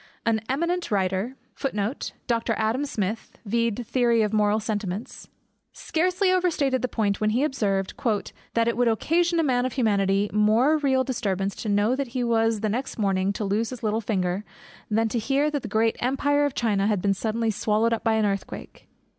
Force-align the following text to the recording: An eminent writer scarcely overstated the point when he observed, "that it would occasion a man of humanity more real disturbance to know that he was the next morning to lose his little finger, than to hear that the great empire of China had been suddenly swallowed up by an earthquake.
An 0.25 0.41
eminent 0.49 0.89
writer 0.89 1.35
scarcely 1.55 1.77
overstated 6.31 6.81
the 6.81 6.87
point 6.91 7.21
when 7.21 7.29
he 7.29 7.43
observed, 7.43 8.03
"that 8.55 8.67
it 8.67 8.75
would 8.77 8.87
occasion 8.87 9.39
a 9.39 9.43
man 9.43 9.63
of 9.67 9.73
humanity 9.73 10.27
more 10.33 10.79
real 10.79 11.03
disturbance 11.03 11.55
to 11.57 11.69
know 11.69 11.95
that 11.95 12.07
he 12.17 12.23
was 12.23 12.61
the 12.61 12.69
next 12.69 12.97
morning 12.97 13.31
to 13.33 13.43
lose 13.45 13.69
his 13.69 13.83
little 13.83 14.01
finger, 14.01 14.43
than 14.89 15.07
to 15.07 15.19
hear 15.19 15.51
that 15.51 15.61
the 15.61 15.67
great 15.67 15.95
empire 15.99 16.45
of 16.45 16.55
China 16.55 16.87
had 16.87 16.99
been 16.99 17.13
suddenly 17.13 17.51
swallowed 17.51 17.93
up 17.93 18.03
by 18.03 18.13
an 18.15 18.25
earthquake. 18.25 18.87